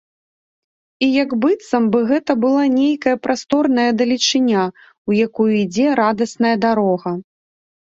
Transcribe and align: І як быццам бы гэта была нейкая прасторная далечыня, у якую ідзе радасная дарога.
І 1.07 1.09
як 1.23 1.35
быццам 1.43 1.83
бы 1.95 1.99
гэта 2.11 2.31
была 2.45 2.63
нейкая 2.79 3.13
прасторная 3.27 3.87
далечыня, 4.01 4.63
у 5.13 5.21
якую 5.29 5.49
ідзе 5.63 5.87
радасная 6.03 6.57
дарога. 6.67 7.11